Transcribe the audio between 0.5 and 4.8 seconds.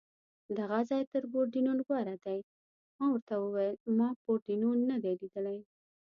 دغه ځای تر پورډېنون غوره دی، ما ورته وویل: ما پورډېنون